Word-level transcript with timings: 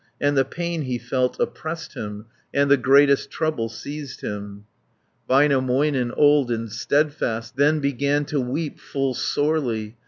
And 0.19 0.35
the 0.35 0.43
pain 0.43 0.81
he 0.81 0.97
felt 0.97 1.39
oppressed 1.39 1.93
him, 1.93 2.25
And 2.51 2.71
the 2.71 2.75
greatest 2.75 3.29
trouble 3.29 3.69
seized 3.69 4.21
him. 4.21 4.65
Väinämöinen, 5.29 6.11
old 6.17 6.49
and 6.49 6.71
steadfast, 6.71 7.55
Then 7.55 7.81
began 7.81 8.25
to 8.25 8.39
weep 8.41 8.79
full 8.79 9.13
sorely. 9.13 9.97